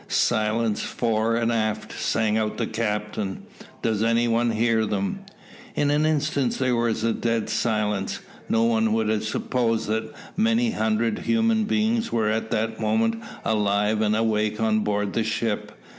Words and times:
"Silence 0.07 0.81
fore 0.81 1.35
and 1.35 1.51
aft," 1.51 1.91
sang 1.91 2.35
out 2.35 2.57
the 2.57 2.65
captain. 2.65 3.43
"Does 3.83 4.01
any 4.01 4.27
one 4.27 4.49
hear 4.49 4.83
them?" 4.87 5.19
In 5.75 5.91
an 5.91 6.07
instant 6.07 6.57
there 6.57 6.75
was 6.75 7.03
a 7.03 7.13
dead 7.13 7.51
silence. 7.51 8.19
No 8.49 8.63
one 8.63 8.93
would 8.93 9.09
have 9.09 9.23
supposed 9.25 9.87
that 9.89 10.11
many 10.35 10.71
hundred 10.71 11.19
human 11.19 11.65
beings 11.65 12.11
were 12.11 12.29
at 12.29 12.49
that 12.49 12.79
moment 12.79 13.17
alive 13.45 14.01
and 14.01 14.15
awake 14.15 14.59
on 14.59 14.79
board 14.79 15.13
the 15.13 15.23
ship. 15.23 15.71